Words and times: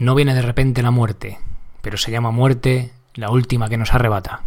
No 0.00 0.14
viene 0.14 0.34
de 0.34 0.40
repente 0.40 0.82
la 0.82 0.90
muerte, 0.90 1.38
pero 1.82 1.98
se 1.98 2.10
llama 2.10 2.30
muerte 2.30 2.90
la 3.12 3.28
última 3.28 3.68
que 3.68 3.76
nos 3.76 3.92
arrebata. 3.92 4.44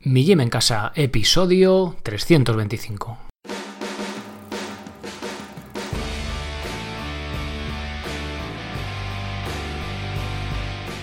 Mi 0.00 0.24
Gym 0.24 0.40
en 0.40 0.48
casa, 0.50 0.90
episodio 0.96 1.94
325. 2.02 3.18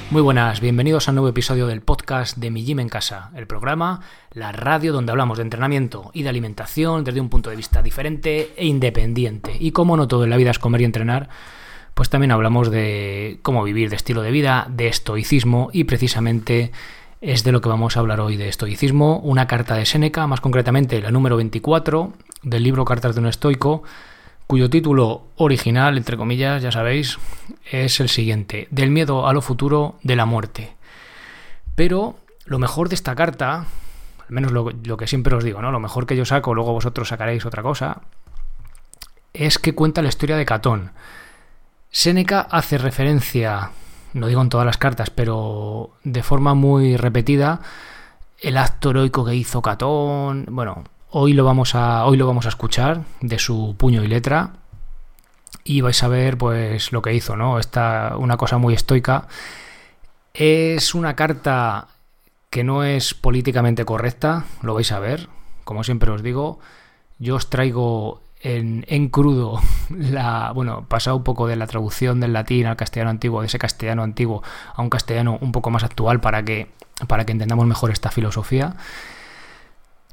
Muy 0.10 0.22
buenas, 0.22 0.60
bienvenidos 0.60 1.08
a 1.08 1.12
un 1.12 1.16
nuevo 1.16 1.30
episodio 1.30 1.68
del 1.68 1.82
podcast 1.82 2.36
de 2.36 2.52
Mi 2.52 2.66
Gym 2.66 2.82
en 2.82 2.90
Casa, 2.90 3.32
el 3.38 3.48
programa, 3.48 4.02
la 4.34 4.52
radio 4.52 4.92
donde 4.92 5.14
hablamos 5.14 5.38
de 5.38 5.44
entrenamiento 5.44 6.12
y 6.14 6.24
de 6.24 6.30
alimentación 6.30 7.06
desde 7.06 7.22
un 7.22 7.30
punto 7.30 7.50
de 7.50 7.56
vista 7.56 7.82
diferente 7.82 8.54
e 8.58 8.66
independiente. 8.66 9.56
Y 9.58 9.72
como 9.72 9.96
no 9.96 10.10
todo 10.10 10.26
en 10.26 10.30
la 10.30 10.36
vida 10.36 10.52
es 10.52 10.60
comer 10.60 10.82
y 10.82 10.84
entrenar, 10.84 11.30
pues 11.94 12.10
también 12.10 12.32
hablamos 12.32 12.72
de 12.72 13.40
cómo 13.42 13.64
vivir, 13.64 13.90
de 13.90 13.96
estilo 13.96 14.22
de 14.22 14.32
vida, 14.32 14.68
de 14.70 14.88
estoicismo 14.88 15.70
y 15.74 15.84
precisamente 15.84 16.72
es 17.22 17.44
de 17.44 17.52
lo 17.52 17.62
que 17.62 17.70
vamos 17.70 17.96
a 17.96 18.02
hablar 18.02 18.20
hoy 18.20 18.36
de 18.36 18.50
estoicismo, 18.50 19.20
una 19.20 19.48
carta 19.48 19.76
de 19.76 19.86
Séneca, 19.86 20.28
más 20.28 20.42
concretamente 20.42 21.02
la 21.02 21.12
número 21.12 21.38
24 21.38 22.14
del 22.42 22.64
libro 22.64 22.86
Cartas 22.86 23.16
de 23.16 23.22
un 23.22 23.28
estoico 23.28 23.84
cuyo 24.48 24.70
título 24.70 25.24
original, 25.38 25.98
entre 25.98 26.18
comillas, 26.18 26.62
ya 26.62 26.72
sabéis, 26.72 27.18
es 27.72 28.00
el 28.00 28.10
siguiente, 28.10 28.68
Del 28.72 28.92
miedo 28.92 29.28
a 29.28 29.34
lo 29.34 29.42
futuro 29.42 29.96
de 30.04 30.16
la 30.16 30.26
muerte. 30.26 30.76
Pero 31.76 32.18
lo 32.46 32.60
mejor 32.60 32.90
de 32.90 32.96
esta 32.96 33.16
carta, 33.16 33.66
al 34.20 34.30
menos 34.30 34.52
lo, 34.52 34.98
que 34.98 35.08
siempre 35.08 35.36
os 35.36 35.44
digo, 35.44 35.62
¿no? 35.62 35.72
Lo 35.72 35.80
mejor 35.80 36.06
que 36.06 36.16
yo 36.16 36.26
saco, 36.26 36.54
luego 36.54 36.74
vosotros 36.74 37.08
sacaréis 37.08 37.46
otra 37.46 37.64
cosa, 37.64 38.02
es 39.34 39.58
que 39.58 39.74
cuenta 39.74 40.02
la 40.02 40.10
historia 40.10 40.38
de 40.38 40.46
Catón. 40.46 40.92
Séneca 41.94 42.42
hace 42.42 42.78
referencia, 42.78 43.72
no 44.12 44.28
digo 44.28 44.42
en 44.42 44.50
todas 44.50 44.66
las 44.66 44.78
cartas, 44.78 45.10
pero 45.10 45.92
de 46.04 46.24
forma 46.24 46.54
muy 46.54 46.98
repetida, 46.98 47.62
el 48.40 48.58
acto 48.58 48.90
heroico 48.90 49.24
que 49.24 49.36
hizo 49.36 49.62
Catón, 49.62 50.46
bueno, 50.50 50.84
Hoy 51.16 51.34
lo 51.34 51.46
vamos 51.46 51.76
a, 51.76 52.08
hoy 52.08 52.18
lo 52.18 52.26
vamos 52.26 52.48
a 52.48 52.50
escuchar 52.50 53.04
de 53.22 53.38
su 53.38 53.76
puño 53.78 54.04
y 54.04 54.08
letra 54.08 54.54
y 55.64 55.82
vais 55.82 56.02
a 56.02 56.08
ver 56.08 56.40
pues 56.40 56.92
lo 56.92 57.04
que 57.04 57.14
hizo, 57.14 57.36
¿no? 57.36 57.60
Esta 57.60 58.16
una 58.18 58.36
cosa 58.36 58.58
muy 58.58 58.74
estoica. 58.74 59.28
Es 60.34 60.96
una 60.96 61.16
carta 61.16 61.90
que 62.50 62.64
no 62.64 62.84
es 62.84 63.14
políticamente 63.14 63.86
correcta, 63.86 64.46
lo 64.64 64.74
vais 64.74 64.92
a 64.92 64.98
ver. 64.98 65.30
Como 65.66 65.84
siempre 65.84 66.10
os 66.10 66.24
digo, 66.24 66.58
yo 67.20 67.36
os 67.36 67.48
traigo 67.48 68.24
en, 68.44 69.10
crudo 69.10 69.62
la. 69.90 70.52
Bueno, 70.54 70.86
pasado 70.88 71.18
un 71.18 71.24
poco 71.24 71.48
de 71.48 71.56
la 71.56 71.68
traducción 71.68 72.20
del 72.20 72.34
latín 72.34 72.68
al 72.68 72.76
castellano 72.76 73.10
antiguo, 73.10 73.42
de 73.42 73.48
ese 73.48 73.58
castellano 73.58 74.04
antiguo 74.04 74.44
a 74.76 74.82
un 74.82 74.90
castellano 74.90 75.38
un 75.42 75.52
poco 75.52 75.70
más 75.70 75.84
actual 75.84 76.20
para 76.20 76.44
que, 76.44 76.68
para 77.08 77.26
que 77.26 77.32
entendamos 77.32 77.66
mejor 77.66 77.92
esta 77.92 78.12
filosofía. 78.12 78.76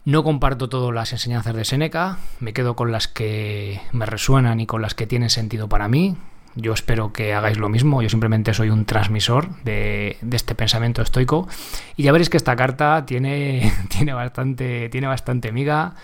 No 0.05 0.25
comparto 0.25 0.69
todas 0.69 0.95
las 0.95 1.12
enseñanzas 1.12 1.55
de 1.55 1.64
Seneca, 1.64 2.19
me 2.39 2.55
quedo 2.55 2.75
con 2.75 2.91
las 2.91 3.06
que 3.06 3.83
me 3.92 4.06
resuenan 4.06 4.58
y 4.61 4.67
con 4.67 4.81
las 4.81 4.95
que 4.95 5.06
tienen 5.06 5.28
sentido 5.28 5.69
para 5.69 5.89
mí. 5.89 6.17
Yo 6.56 6.73
espero 6.73 7.12
que 7.12 7.34
hagáis 7.34 7.58
lo 7.58 7.69
mismo, 7.69 8.03
yo 8.03 8.08
simplemente 8.08 8.55
soy 8.55 8.70
un 8.70 8.84
transmisor 8.84 9.62
de, 9.62 10.17
este 10.33 10.55
pensamiento 10.55 11.03
estoico. 11.03 11.48
Y 11.97 12.05
ya 12.05 12.12
veréis 12.12 12.31
que 12.31 12.39
esta 12.39 12.56
carta 12.56 13.05
tiene, 13.06 13.73
tiene, 13.89 14.14
bastante, 14.14 14.89
tiene 14.89 15.06
bastante 15.06 15.53
miga. 15.53 15.95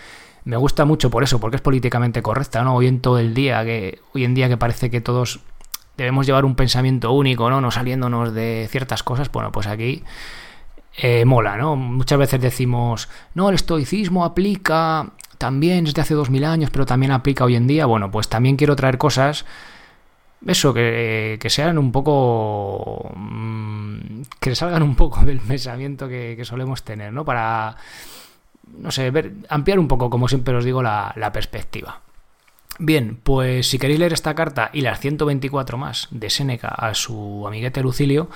Me 0.47 0.55
gusta 0.55 0.85
mucho 0.85 1.09
por 1.09 1.23
eso, 1.23 1.41
porque 1.41 1.57
es 1.57 1.61
políticamente 1.61 2.21
correcta, 2.21 2.63
¿no? 2.63 2.73
Hoy 2.73 2.87
en 2.87 3.01
todo 3.01 3.19
el 3.19 3.33
día, 3.33 3.65
que, 3.65 3.99
hoy 4.13 4.23
en 4.23 4.33
día 4.33 4.47
que 4.47 4.55
parece 4.55 4.89
que 4.89 5.01
todos 5.01 5.41
debemos 5.97 6.25
llevar 6.25 6.45
un 6.45 6.55
pensamiento 6.55 7.11
único, 7.11 7.49
¿no? 7.49 7.59
No 7.59 7.69
saliéndonos 7.69 8.33
de 8.33 8.65
ciertas 8.71 9.03
cosas, 9.03 9.29
bueno, 9.29 9.51
pues 9.51 9.67
aquí 9.67 10.03
eh, 10.95 11.25
mola, 11.25 11.57
¿no? 11.57 11.75
Muchas 11.75 12.17
veces 12.17 12.39
decimos, 12.39 13.09
no, 13.35 13.49
el 13.49 13.55
estoicismo 13.55 14.23
aplica 14.23 15.11
también 15.37 15.83
desde 15.83 15.99
hace 15.99 16.13
dos 16.13 16.29
mil 16.29 16.45
años, 16.45 16.69
pero 16.69 16.85
también 16.85 17.11
aplica 17.11 17.43
hoy 17.43 17.57
en 17.57 17.67
día. 17.67 17.85
Bueno, 17.85 18.09
pues 18.09 18.29
también 18.29 18.55
quiero 18.55 18.77
traer 18.77 18.97
cosas, 18.97 19.43
eso, 20.45 20.73
que, 20.73 21.45
sean 21.49 21.77
un 21.77 21.91
poco... 21.91 23.11
Mm, 23.17 24.21
que 24.39 24.55
salgan 24.55 24.81
un 24.81 24.95
poco 24.95 25.25
del 25.25 25.39
pensamiento 25.47 26.07
que, 26.07 26.41
solemos 26.45 26.83
tener, 26.83 27.11
¿no? 27.11 27.25
Para, 27.25 27.75
no 28.77 28.91
sé, 28.91 29.09
ver, 29.11 29.33
ampliar 29.49 29.79
un 29.79 29.87
poco, 29.87 30.09
como 30.09 30.27
siempre 30.27 30.55
os 30.55 30.65
digo, 30.65 30.81
la, 30.81 31.13
la 31.15 31.31
perspectiva. 31.31 32.01
Bien, 32.79 33.19
pues 33.23 33.69
si 33.69 33.79
queréis 33.79 33.99
leer 33.99 34.13
esta 34.13 34.35
carta 34.35 34.69
y 34.71 34.81
las 34.81 34.99
124 34.99 35.77
más 35.77 36.07
de 36.11 36.29
Séneca 36.29 36.67
a 36.67 36.93
su 36.93 37.45
amiguete 37.47 37.81
Lucilio, 37.81 38.29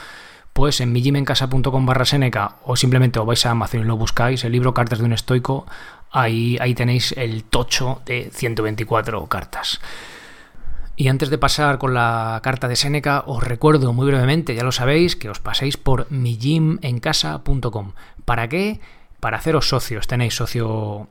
pues 0.53 0.81
en 0.81 0.92
mijimencasa.com 0.92 1.86
barra 1.86 2.06
Seneca 2.06 2.56
o 2.64 2.75
simplemente 2.75 3.19
os 3.19 3.25
vais 3.25 3.46
a 3.46 3.52
Amazon 3.52 3.81
y 3.81 3.84
lo 3.84 3.97
buscáis, 3.97 4.44
el 4.44 4.52
libro 4.52 4.74
Cartas 4.74 5.00
de 5.00 5.06
un 5.06 5.14
Estoico, 5.14 5.66
ahí, 6.12 6.58
ahí 6.59 6.74
tenéis 6.74 7.13
el 7.13 7.44
tocho 7.44 8.02
de 8.06 8.30
124 8.34 9.25
cartas. 9.28 9.80
Y 10.96 11.08
antes 11.08 11.30
de 11.30 11.38
pasar 11.38 11.78
con 11.78 11.94
la 11.94 12.40
carta 12.44 12.68
de 12.68 12.75
Seneca, 12.75 13.24
os 13.25 13.44
recuerdo 13.44 13.94
muy 13.94 14.08
brevemente, 14.08 14.53
ya 14.56 14.63
lo 14.63 14.72
sabéis, 14.72 15.16
que 15.16 15.30
os 15.30 15.40
paséis 15.40 15.78
por 15.78 16.12
mijimencasa.com. 16.12 17.94
¿Para 18.25 18.50
qué? 18.50 18.81
Para 19.21 19.37
haceros 19.37 19.69
socios. 19.69 20.07
Tenéis 20.07 20.35
socio 20.35 21.07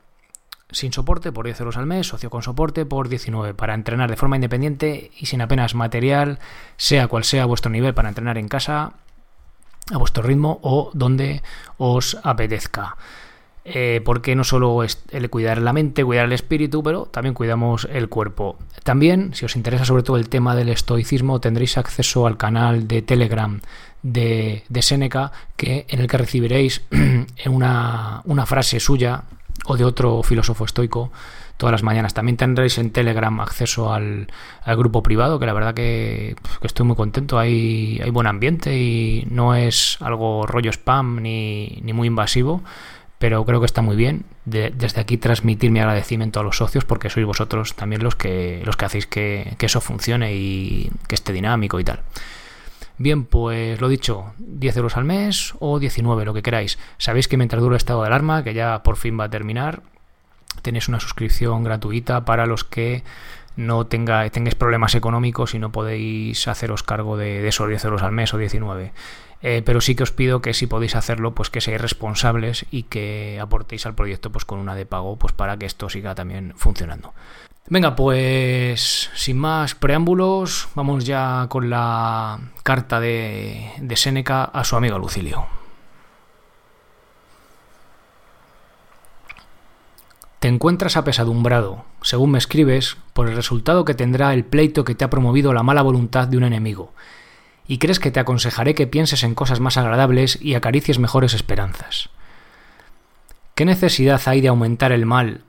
sin 0.71 0.93
soporte 0.93 1.33
por 1.33 1.47
10 1.47 1.61
euros 1.61 1.77
al 1.79 1.87
mes, 1.87 2.09
socio 2.09 2.29
con 2.29 2.43
soporte 2.43 2.85
por 2.85 3.09
19, 3.09 3.55
para 3.55 3.75
entrenar 3.75 4.11
de 4.11 4.17
forma 4.17 4.37
independiente 4.37 5.11
y 5.19 5.27
sin 5.27 5.41
apenas 5.41 5.75
material, 5.75 6.39
sea 6.77 7.09
cual 7.09 7.25
sea 7.25 7.47
vuestro 7.47 7.71
nivel 7.71 7.95
para 7.95 8.09
entrenar 8.09 8.39
en 8.39 8.49
casa, 8.49 8.93
a 9.93 9.99
vuestro 9.99 10.23
ritmo 10.23 10.61
o 10.63 10.91
donde 10.93 11.43
os 11.79 12.19
apetezca. 12.23 12.97
Eh, 13.65 14.01
porque 14.05 14.35
no 14.35 14.43
solo 14.43 14.83
es 14.83 15.03
el 15.11 15.29
cuidar 15.29 15.61
la 15.61 15.75
mente, 15.75 16.03
cuidar 16.03 16.25
el 16.25 16.33
espíritu, 16.33 16.83
pero 16.83 17.05
también 17.05 17.35
cuidamos 17.35 17.87
el 17.93 18.09
cuerpo. 18.09 18.57
También, 18.85 19.35
si 19.35 19.45
os 19.45 19.55
interesa 19.55 19.85
sobre 19.85 20.03
todo 20.03 20.17
el 20.17 20.31
tema 20.31 20.57
del 20.57 20.71
estoicismo, 20.71 21.41
tendréis 21.41 21.77
acceso 21.77 22.27
al 22.27 22.39
canal 22.39 22.89
de 22.89 23.03
Telegram 23.03 23.61
de, 24.03 24.63
Seneca, 24.81 25.33
que, 25.57 25.87
en 25.89 26.01
el 26.01 26.07
que 26.07 26.19
recibiréis 26.19 26.83
una, 27.47 28.23
frase 28.47 28.81
suya 28.81 29.25
o 29.67 29.77
de 29.77 29.85
otro 29.85 30.23
filósofo 30.23 30.65
estoico 30.65 31.13
todas 31.57 31.73
las 31.73 31.83
mañanas. 31.83 32.15
También 32.15 32.39
tendréis 32.39 32.79
en 32.79 32.91
Telegram 32.91 33.39
acceso 33.41 33.93
al, 33.93 34.29
grupo 34.67 35.03
privado, 35.03 35.39
que 35.39 35.45
la 35.45 35.53
verdad 35.53 35.75
que, 35.75 36.35
estoy 36.63 36.87
muy 36.87 36.97
contento. 36.97 37.39
Hay 37.39 38.01
buen 38.11 38.27
ambiente 38.27 38.79
y 38.79 39.27
no 39.31 39.55
es 39.55 39.99
algo 40.01 40.47
rollo 40.47 40.71
spam 40.71 41.21
ni, 41.21 41.83
muy 41.93 42.09
invasivo, 42.09 42.63
pero 43.21 43.45
creo 43.45 43.61
que 43.61 43.67
está 43.67 43.83
muy 43.83 43.97
bien. 43.97 44.25
desde 44.47 44.99
aquí 44.99 45.19
transmitir 45.19 45.71
mi 45.71 45.79
agradecimiento 45.79 46.41
a 46.41 46.43
los 46.43 46.57
socios 46.57 46.87
porque 46.87 47.11
sois 47.11 47.27
vosotros 47.27 47.77
también 47.77 48.03
los 48.03 48.17
que, 48.17 48.63
los 48.65 48.79
que 48.79 48.85
hacéis 48.87 49.07
que, 49.07 49.57
que 49.59 49.67
eso 49.67 49.83
funcione 49.83 50.33
y 50.35 50.91
que 51.07 51.17
esté 51.17 51.35
dinámico 51.35 51.79
y 51.79 51.85
tal. 51.85 52.01
Bien, 52.97 53.27
pues 53.27 53.79
lo 53.79 53.91
dicho, 53.91 54.33
10 54.39 54.77
euros 54.79 54.97
al 54.97 55.05
mes 55.05 55.53
o 55.59 55.79
19, 55.79 56.25
lo 56.25 56.33
que 56.33 56.43
queráis. 56.43 56.79
Sabéis 56.97 57.29
que 57.29 57.37
mientras 57.37 57.61
dure 57.61 57.75
el 57.75 57.77
estado 57.77 58.01
de 58.01 58.07
alarma, 58.07 58.43
que 58.43 58.55
ya 58.55 58.83
por 58.83 58.97
fin 58.97 59.21
va 59.21 59.25
a 59.25 59.31
terminar, 59.31 59.83
tenéis 60.63 60.89
una 60.89 60.99
suscripción 60.99 61.63
gratuita 61.63 62.25
para 62.25 62.47
los 62.47 62.65
que 62.65 63.05
no 63.61 63.87
tenga, 63.87 64.29
tengáis 64.31 64.55
problemas 64.55 64.95
económicos 64.95 65.55
y 65.55 65.59
no 65.59 65.71
podéis 65.71 66.49
haceros 66.49 66.83
cargo 66.83 67.17
de, 67.17 67.47
esos 67.47 67.69
10 67.69 67.85
euros 67.85 68.03
al 68.03 68.13
mes 68.13 68.33
o 68.35 68.39
19. 68.39 68.93
Eh, 69.43 69.63
pero 69.65 69.81
sí 69.81 69.95
que 69.95 70.03
os 70.03 70.13
pido 70.13 70.43
que 70.43 70.53
si 70.53 70.67
podéis 70.67 70.97
hacerlo, 70.97 71.35
pues 71.35 71.51
que 71.51 71.61
seáis 71.61 71.81
responsables 71.81 72.67
y 72.71 72.85
que 72.85 73.39
aportéis 73.41 73.87
al 73.87 73.95
proyecto 73.95 74.31
pues 74.31 74.45
con 74.45 74.59
una 74.59 74.75
de 74.75 74.87
pago, 74.87 75.17
pues 75.17 75.33
para 75.33 75.57
que 75.57 75.67
esto 75.67 75.89
siga 75.89 76.15
también 76.15 76.53
funcionando. 76.57 77.15
Venga, 77.69 77.95
pues 77.95 79.11
sin 79.15 79.39
más 79.39 79.75
preámbulos, 79.75 80.69
vamos 80.75 81.05
ya 81.05 81.47
con 81.49 81.71
la 81.71 82.41
carta 82.63 82.99
de, 82.99 83.71
de 83.79 83.97
Séneca 83.97 84.45
a 84.45 84.65
su 84.65 84.77
amigo 84.77 84.99
Lucilio. 84.99 85.60
Te 90.41 90.49
encuentras 90.49 90.97
apesadumbrado, 90.97 91.85
según 92.01 92.31
me 92.31 92.39
escribes, 92.39 92.97
por 93.13 93.29
el 93.29 93.37
resultado 93.37 93.85
que 93.85 93.93
tendrá 93.93 94.33
el 94.33 94.43
pleito 94.43 94.85
que 94.85 94.95
te 94.95 95.05
ha 95.05 95.11
promovido 95.11 95.53
la 95.53 95.63
mala 95.63 95.83
voluntad 95.83 96.29
de 96.29 96.39
un 96.39 96.45
enemigo, 96.45 96.95
y 97.69 97.77
crees 97.77 98.01
que 98.01 98.11
te 98.11 98.21
aconsejaré 98.21 98.75
que 98.75 98.87
pienses 98.87 99.23
en 99.23 99.35
cosas 99.35 99.61
más 99.61 99.77
agradables 99.77 100.39
y 100.41 100.55
acaricies 100.55 100.99
mejores 100.99 101.35
esperanzas. 101.35 102.09
¿Qué 103.55 103.67
necesidad 103.67 104.19
hay 104.25 104.41
de 104.41 104.49
aumentar 104.49 104.93
el 104.93 105.05
mal, 105.05 105.43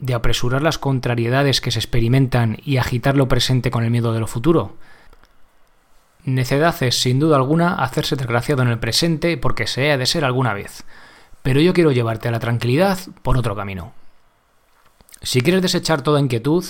de 0.00 0.12
apresurar 0.12 0.60
las 0.60 0.76
contrariedades 0.76 1.62
que 1.62 1.70
se 1.70 1.78
experimentan 1.78 2.58
y 2.62 2.76
agitar 2.76 3.16
lo 3.16 3.28
presente 3.28 3.70
con 3.70 3.84
el 3.84 3.90
miedo 3.90 4.12
de 4.12 4.20
lo 4.20 4.26
futuro? 4.26 4.76
Necedad 6.24 6.76
es, 6.82 7.00
sin 7.00 7.20
duda 7.20 7.36
alguna, 7.36 7.76
hacerse 7.76 8.16
desgraciado 8.16 8.60
en 8.60 8.68
el 8.68 8.78
presente 8.78 9.38
porque 9.38 9.66
se 9.66 9.92
ha 9.92 9.96
de 9.96 10.04
ser 10.04 10.26
alguna 10.26 10.52
vez, 10.52 10.84
pero 11.42 11.58
yo 11.62 11.72
quiero 11.72 11.90
llevarte 11.90 12.28
a 12.28 12.32
la 12.32 12.38
tranquilidad 12.38 12.98
por 13.22 13.38
otro 13.38 13.56
camino. 13.56 13.94
Si 15.26 15.40
quieres 15.40 15.60
desechar 15.60 16.02
toda 16.02 16.20
inquietud, 16.20 16.64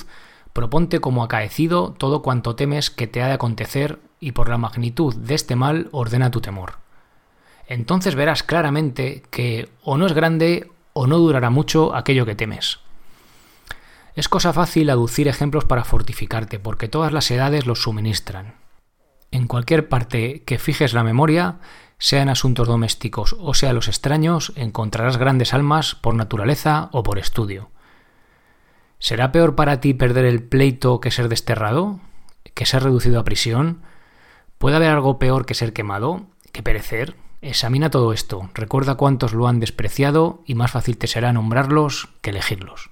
proponte 0.55 0.99
como 0.99 1.23
acaecido 1.23 1.93
todo 1.93 2.23
cuanto 2.23 2.57
temes 2.57 2.91
que 2.91 3.07
te 3.07 3.23
ha 3.23 3.27
de 3.27 3.35
acontecer 3.35 3.99
y 4.19 4.33
por 4.33 4.49
la 4.49 4.57
magnitud 4.57 5.15
de 5.15 5.35
este 5.35 5.57
mal 5.57 5.91
ordena 5.93 6.31
tu 6.31 6.41
temor. 6.41 6.79
Entonces 7.67 8.15
verás 8.15 8.43
claramente 8.43 9.23
que 9.31 9.69
o 9.83 9.99
no 9.99 10.07
es 10.07 10.15
grande 10.15 10.71
o 10.95 11.07
no 11.07 11.19
durará 11.19 11.51
mucho 11.51 11.95
aquello 11.95 12.25
que 12.25 12.35
temes. 12.35 12.79
Es 14.15 14.27
cosa 14.31 14.55
fácil 14.55 14.89
aducir 14.89 15.29
ejemplos 15.29 15.67
para 15.67 15.85
fortificarte, 15.85 16.59
porque 16.59 16.89
todas 16.89 17.13
las 17.13 17.31
edades 17.31 17.67
los 17.67 17.83
suministran. 17.83 18.55
En 19.33 19.49
cualquier 19.49 19.91
parte 19.91 20.45
que 20.45 20.59
fijes 20.59 20.95
la 20.95 21.05
memoria, 21.05 21.59
sea 21.99 22.23
en 22.23 22.31
asuntos 22.31 22.69
domésticos 22.69 23.37
o 23.39 23.53
sea 23.53 23.75
los 23.75 23.89
extraños, 23.89 24.55
encontrarás 24.57 25.19
grandes 25.19 25.53
almas 25.53 25.95
por 25.95 26.15
naturaleza 26.15 26.89
o 26.93 27.03
por 27.03 27.19
estudio. 27.19 27.69
¿Será 28.99 29.33
peor 29.33 29.55
para 29.55 29.81
ti 29.81 29.95
perder 29.95 30.25
el 30.25 30.43
pleito 30.43 31.01
que 31.01 31.11
ser 31.11 31.29
desterrado? 31.29 32.01
¿Que 32.55 32.67
ser 32.67 32.83
reducido 32.83 33.21
a 33.21 33.25
prisión? 33.25 33.83
¿Puede 34.59 34.77
haber 34.77 34.91
algo 34.91 35.19
peor 35.19 35.45
que 35.45 35.55
ser 35.55 35.73
quemado? 35.73 36.27
¿Que 36.53 36.63
perecer? 36.63 37.15
Examina 37.43 37.91
todo 37.91 38.13
esto, 38.13 38.51
recuerda 38.55 38.95
cuántos 38.95 39.35
lo 39.35 39.47
han 39.47 39.61
despreciado 39.61 40.43
y 40.47 40.55
más 40.55 40.71
fácil 40.71 40.97
te 40.97 41.07
será 41.07 41.33
nombrarlos 41.33 42.09
que 42.23 42.31
elegirlos. 42.31 42.91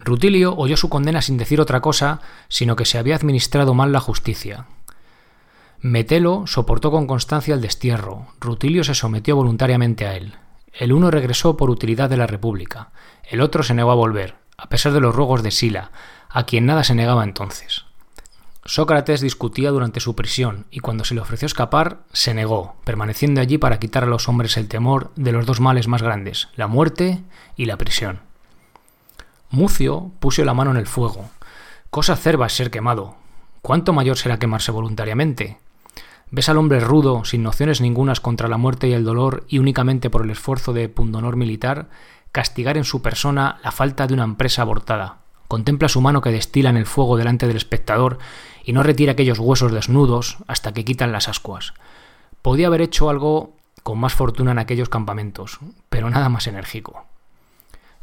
Rutilio 0.00 0.54
oyó 0.56 0.76
su 0.76 0.88
condena 0.88 1.22
sin 1.22 1.36
decir 1.36 1.60
otra 1.60 1.80
cosa, 1.80 2.20
sino 2.48 2.76
que 2.76 2.84
se 2.84 2.98
había 2.98 3.16
administrado 3.16 3.74
mal 3.74 3.92
la 3.92 4.00
justicia. 4.00 4.66
Metelo 5.80 6.46
soportó 6.46 6.90
con 6.90 7.06
constancia 7.06 7.54
el 7.54 7.60
destierro, 7.60 8.26
Rutilio 8.40 8.84
se 8.84 8.94
sometió 8.94 9.36
voluntariamente 9.36 10.06
a 10.06 10.16
él. 10.16 10.34
El 10.76 10.92
uno 10.92 11.10
regresó 11.10 11.56
por 11.56 11.70
utilidad 11.70 12.10
de 12.10 12.16
la 12.16 12.26
República, 12.26 12.90
el 13.22 13.40
otro 13.40 13.62
se 13.62 13.74
negó 13.74 13.92
a 13.92 13.96
volver, 13.96 14.34
a 14.56 14.68
pesar 14.68 14.92
de 14.92 15.00
los 15.00 15.14
ruegos 15.14 15.42
de 15.42 15.50
Sila, 15.50 15.92
a 16.28 16.46
quien 16.46 16.66
nada 16.66 16.82
se 16.82 16.94
negaba 16.94 17.22
entonces. 17.22 17.84
Sócrates 18.66 19.20
discutía 19.20 19.70
durante 19.70 20.00
su 20.00 20.16
prisión 20.16 20.66
y 20.70 20.80
cuando 20.80 21.04
se 21.04 21.14
le 21.14 21.20
ofreció 21.20 21.46
escapar, 21.46 22.00
se 22.12 22.34
negó, 22.34 22.76
permaneciendo 22.84 23.40
allí 23.40 23.58
para 23.58 23.78
quitar 23.78 24.04
a 24.04 24.08
los 24.08 24.28
hombres 24.28 24.56
el 24.56 24.68
temor 24.68 25.12
de 25.16 25.32
los 25.32 25.46
dos 25.46 25.60
males 25.60 25.86
más 25.86 26.02
grandes, 26.02 26.48
la 26.56 26.66
muerte 26.66 27.22
y 27.56 27.66
la 27.66 27.76
prisión. 27.76 28.20
Mucio 29.50 30.10
puso 30.18 30.44
la 30.44 30.54
mano 30.54 30.70
en 30.70 30.78
el 30.78 30.86
fuego. 30.86 31.30
Cosa 31.90 32.16
cerva 32.16 32.46
es 32.46 32.54
ser 32.54 32.70
quemado. 32.70 33.16
¿Cuánto 33.62 33.92
mayor 33.92 34.16
será 34.16 34.38
quemarse 34.38 34.72
voluntariamente? 34.72 35.58
Ves 36.34 36.48
al 36.48 36.58
hombre 36.58 36.80
rudo, 36.80 37.24
sin 37.24 37.44
nociones 37.44 37.80
ningunas 37.80 38.18
contra 38.18 38.48
la 38.48 38.56
muerte 38.58 38.88
y 38.88 38.92
el 38.92 39.04
dolor, 39.04 39.44
y 39.46 39.60
únicamente 39.60 40.10
por 40.10 40.24
el 40.24 40.30
esfuerzo 40.32 40.72
de 40.72 40.88
pundonor 40.88 41.36
militar, 41.36 41.90
castigar 42.32 42.76
en 42.76 42.82
su 42.82 43.02
persona 43.02 43.60
la 43.62 43.70
falta 43.70 44.08
de 44.08 44.14
una 44.14 44.24
empresa 44.24 44.62
abortada. 44.62 45.18
Contempla 45.46 45.88
su 45.88 46.00
mano 46.00 46.22
que 46.22 46.32
destila 46.32 46.70
en 46.70 46.76
el 46.76 46.86
fuego 46.86 47.16
delante 47.16 47.46
del 47.46 47.56
espectador 47.56 48.18
y 48.64 48.72
no 48.72 48.82
retira 48.82 49.12
aquellos 49.12 49.38
huesos 49.38 49.70
desnudos 49.70 50.38
hasta 50.48 50.72
que 50.72 50.84
quitan 50.84 51.12
las 51.12 51.28
ascuas. 51.28 51.72
Podía 52.42 52.66
haber 52.66 52.80
hecho 52.80 53.10
algo 53.10 53.54
con 53.84 54.00
más 54.00 54.14
fortuna 54.14 54.50
en 54.50 54.58
aquellos 54.58 54.88
campamentos, 54.88 55.60
pero 55.88 56.10
nada 56.10 56.28
más 56.30 56.48
enérgico. 56.48 57.04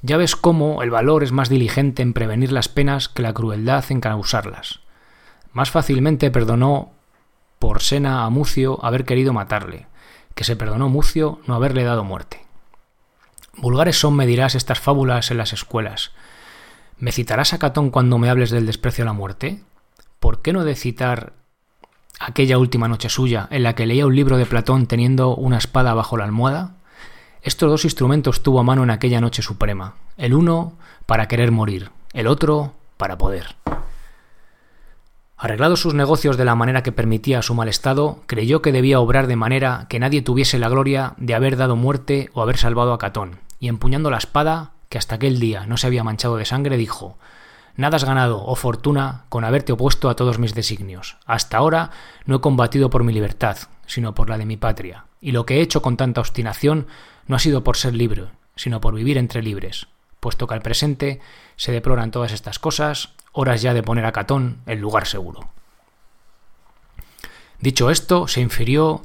Ya 0.03 0.15
ves 0.15 0.37
cómo 0.37 0.83
el 0.83 0.89
valor 0.89 1.25
es 1.25 1.33
más 1.33 1.49
diligente 1.49 2.01
en 2.01 2.13
prevenir 2.13 2.53
las 2.53 2.69
penas 2.69 3.09
que 3.09 3.23
la 3.23 3.33
crueldad 3.33 3.83
en 3.89 3.99
causarlas. 3.99 4.79
Más 5.51 5.69
fácilmente 5.69 6.31
perdonó 6.31 6.93
por 7.61 7.83
Sena 7.83 8.25
a 8.25 8.29
Mucio 8.31 8.83
haber 8.83 9.05
querido 9.05 9.33
matarle, 9.33 9.85
que 10.33 10.43
se 10.43 10.55
perdonó 10.55 10.89
Mucio 10.89 11.41
no 11.45 11.53
haberle 11.53 11.83
dado 11.83 12.03
muerte. 12.03 12.43
Vulgares 13.55 13.99
son, 13.99 14.15
me 14.15 14.25
dirás, 14.25 14.55
estas 14.55 14.79
fábulas 14.79 15.29
en 15.29 15.37
las 15.37 15.53
escuelas. 15.53 16.11
¿Me 16.97 17.11
citarás 17.11 17.53
a 17.53 17.59
Catón 17.59 17.91
cuando 17.91 18.17
me 18.17 18.31
hables 18.31 18.49
del 18.49 18.65
desprecio 18.65 19.03
a 19.03 19.05
la 19.05 19.13
muerte? 19.13 19.61
¿Por 20.19 20.41
qué 20.41 20.53
no 20.53 20.63
de 20.63 20.75
citar 20.75 21.33
aquella 22.19 22.57
última 22.57 22.87
noche 22.87 23.09
suya 23.09 23.47
en 23.51 23.61
la 23.61 23.75
que 23.75 23.85
leía 23.85 24.07
un 24.07 24.15
libro 24.15 24.37
de 24.37 24.47
Platón 24.47 24.87
teniendo 24.87 25.35
una 25.35 25.59
espada 25.59 25.93
bajo 25.93 26.17
la 26.17 26.23
almohada? 26.23 26.77
Estos 27.43 27.69
dos 27.69 27.85
instrumentos 27.85 28.41
tuvo 28.41 28.59
a 28.59 28.63
mano 28.63 28.81
en 28.81 28.89
aquella 28.89 29.21
noche 29.21 29.43
suprema, 29.43 29.93
el 30.17 30.33
uno 30.33 30.73
para 31.05 31.27
querer 31.27 31.51
morir, 31.51 31.91
el 32.13 32.25
otro 32.25 32.73
para 32.97 33.19
poder. 33.19 33.55
Arreglados 35.43 35.81
sus 35.81 35.95
negocios 35.95 36.37
de 36.37 36.45
la 36.45 36.53
manera 36.53 36.83
que 36.83 36.91
permitía 36.91 37.41
su 37.41 37.55
mal 37.55 37.67
estado, 37.67 38.19
creyó 38.27 38.61
que 38.61 38.71
debía 38.71 38.99
obrar 38.99 39.25
de 39.25 39.35
manera 39.35 39.87
que 39.89 39.99
nadie 39.99 40.21
tuviese 40.21 40.59
la 40.59 40.69
gloria 40.69 41.15
de 41.17 41.33
haber 41.33 41.57
dado 41.57 41.75
muerte 41.75 42.29
o 42.33 42.43
haber 42.43 42.57
salvado 42.57 42.93
a 42.93 42.99
Catón, 42.99 43.39
y 43.59 43.67
empuñando 43.67 44.11
la 44.11 44.19
espada, 44.19 44.73
que 44.87 44.99
hasta 44.99 45.15
aquel 45.15 45.39
día 45.39 45.65
no 45.65 45.77
se 45.77 45.87
había 45.87 46.03
manchado 46.03 46.37
de 46.37 46.45
sangre, 46.45 46.77
dijo 46.77 47.17
Nada 47.75 47.95
has 47.95 48.03
ganado, 48.03 48.45
oh 48.45 48.53
fortuna, 48.53 49.23
con 49.29 49.43
haberte 49.43 49.71
opuesto 49.71 50.11
a 50.11 50.15
todos 50.15 50.37
mis 50.37 50.53
designios. 50.53 51.17
Hasta 51.25 51.57
ahora 51.57 51.89
no 52.25 52.35
he 52.35 52.41
combatido 52.41 52.91
por 52.91 53.03
mi 53.03 53.11
libertad, 53.11 53.57
sino 53.87 54.13
por 54.13 54.29
la 54.29 54.37
de 54.37 54.45
mi 54.45 54.57
patria, 54.57 55.05
y 55.21 55.31
lo 55.31 55.47
que 55.47 55.55
he 55.55 55.61
hecho 55.61 55.81
con 55.81 55.97
tanta 55.97 56.21
obstinación 56.21 56.85
no 57.25 57.35
ha 57.35 57.39
sido 57.39 57.63
por 57.63 57.77
ser 57.77 57.95
libre, 57.95 58.25
sino 58.55 58.79
por 58.79 58.93
vivir 58.93 59.17
entre 59.17 59.41
libres, 59.41 59.87
puesto 60.19 60.45
que 60.45 60.53
al 60.53 60.61
presente 60.61 61.19
se 61.55 61.71
deploran 61.71 62.11
todas 62.11 62.31
estas 62.31 62.59
cosas, 62.59 63.15
horas 63.31 63.61
ya 63.61 63.73
de 63.73 63.83
poner 63.83 64.05
a 64.05 64.11
Catón 64.11 64.61
en 64.65 64.81
lugar 64.81 65.07
seguro. 65.07 65.49
Dicho 67.59 67.89
esto, 67.91 68.27
se 68.27 68.41
infirió 68.41 69.03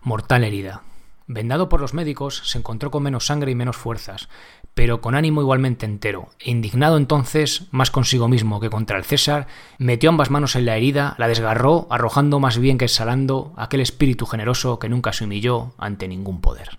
mortal 0.00 0.44
herida. 0.44 0.82
Vendado 1.26 1.68
por 1.68 1.82
los 1.82 1.92
médicos, 1.92 2.40
se 2.46 2.56
encontró 2.56 2.90
con 2.90 3.02
menos 3.02 3.26
sangre 3.26 3.50
y 3.50 3.54
menos 3.54 3.76
fuerzas, 3.76 4.30
pero 4.72 5.02
con 5.02 5.14
ánimo 5.14 5.42
igualmente 5.42 5.84
entero, 5.84 6.30
e 6.38 6.50
indignado 6.50 6.96
entonces, 6.96 7.66
más 7.70 7.90
consigo 7.90 8.26
mismo 8.28 8.60
que 8.60 8.70
contra 8.70 8.96
el 8.96 9.04
César, 9.04 9.46
metió 9.76 10.08
ambas 10.08 10.30
manos 10.30 10.56
en 10.56 10.64
la 10.64 10.76
herida, 10.78 11.14
la 11.18 11.28
desgarró, 11.28 11.86
arrojando 11.90 12.40
más 12.40 12.56
bien 12.58 12.78
que 12.78 12.86
exhalando 12.86 13.52
aquel 13.56 13.80
espíritu 13.80 14.24
generoso 14.24 14.78
que 14.78 14.88
nunca 14.88 15.12
se 15.12 15.24
humilló 15.24 15.74
ante 15.76 16.08
ningún 16.08 16.40
poder. 16.40 16.78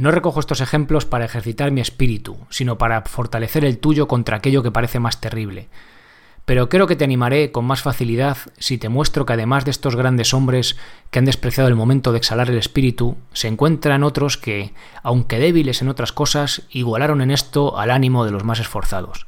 No 0.00 0.10
recojo 0.10 0.40
estos 0.40 0.62
ejemplos 0.62 1.04
para 1.04 1.26
ejercitar 1.26 1.72
mi 1.72 1.82
espíritu, 1.82 2.38
sino 2.48 2.78
para 2.78 3.02
fortalecer 3.02 3.66
el 3.66 3.76
tuyo 3.76 4.08
contra 4.08 4.38
aquello 4.38 4.62
que 4.62 4.70
parece 4.70 4.98
más 4.98 5.20
terrible. 5.20 5.68
Pero 6.46 6.70
creo 6.70 6.86
que 6.86 6.96
te 6.96 7.04
animaré 7.04 7.52
con 7.52 7.66
más 7.66 7.82
facilidad 7.82 8.38
si 8.56 8.78
te 8.78 8.88
muestro 8.88 9.26
que 9.26 9.34
además 9.34 9.66
de 9.66 9.72
estos 9.72 9.96
grandes 9.96 10.32
hombres 10.32 10.78
que 11.10 11.18
han 11.18 11.26
despreciado 11.26 11.68
el 11.68 11.74
momento 11.74 12.12
de 12.12 12.18
exhalar 12.18 12.48
el 12.48 12.56
espíritu, 12.56 13.18
se 13.34 13.48
encuentran 13.48 14.02
otros 14.02 14.38
que, 14.38 14.72
aunque 15.02 15.38
débiles 15.38 15.82
en 15.82 15.90
otras 15.90 16.12
cosas, 16.12 16.62
igualaron 16.70 17.20
en 17.20 17.30
esto 17.30 17.78
al 17.78 17.90
ánimo 17.90 18.24
de 18.24 18.30
los 18.30 18.42
más 18.42 18.58
esforzados. 18.58 19.26